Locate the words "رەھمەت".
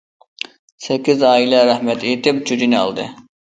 1.69-2.09